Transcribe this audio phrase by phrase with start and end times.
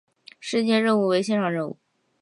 [0.39, 1.77] 事件任务为线上任务。